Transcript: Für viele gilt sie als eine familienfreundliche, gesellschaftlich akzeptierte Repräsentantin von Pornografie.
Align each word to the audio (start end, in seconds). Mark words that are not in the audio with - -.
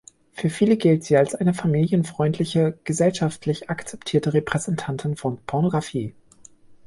Für 0.33 0.49
viele 0.49 0.77
gilt 0.77 1.03
sie 1.03 1.15
als 1.15 1.35
eine 1.35 1.53
familienfreundliche, 1.53 2.75
gesellschaftlich 2.85 3.69
akzeptierte 3.69 4.33
Repräsentantin 4.33 5.15
von 5.15 5.37
Pornografie. 5.45 6.15